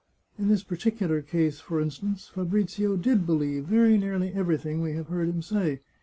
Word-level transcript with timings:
In 0.39 0.47
this 0.47 0.63
particular 0.63 1.21
case, 1.21 1.59
for 1.59 1.79
instance, 1.79 2.27
Fabrizio 2.29 2.97
did 2.97 3.23
believe 3.27 3.65
very 3.65 3.99
nearly 3.99 4.33
everything 4.33 4.81
we 4.81 4.93
have 4.93 5.09
heard 5.09 5.29
him 5.29 5.43
say. 5.43 5.81